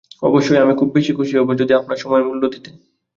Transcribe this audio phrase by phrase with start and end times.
[0.21, 1.51] অবশ্যই, আমি বেশি খুশি হবো
[1.79, 2.69] আপনার সময়ের জন্য মূল্য দিতে।